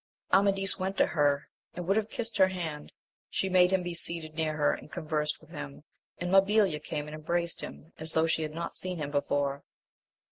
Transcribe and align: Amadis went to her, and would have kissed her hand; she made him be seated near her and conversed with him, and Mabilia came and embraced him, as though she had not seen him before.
Amadis 0.33 0.79
went 0.79 0.97
to 0.97 1.05
her, 1.05 1.47
and 1.75 1.85
would 1.85 1.95
have 1.95 2.09
kissed 2.09 2.37
her 2.37 2.47
hand; 2.47 2.91
she 3.29 3.49
made 3.49 3.69
him 3.69 3.83
be 3.83 3.93
seated 3.93 4.33
near 4.33 4.57
her 4.57 4.73
and 4.73 4.91
conversed 4.91 5.39
with 5.39 5.51
him, 5.51 5.83
and 6.17 6.31
Mabilia 6.31 6.83
came 6.83 7.07
and 7.07 7.13
embraced 7.13 7.61
him, 7.61 7.93
as 7.99 8.13
though 8.13 8.25
she 8.25 8.41
had 8.41 8.55
not 8.55 8.73
seen 8.73 8.97
him 8.97 9.11
before. 9.11 9.63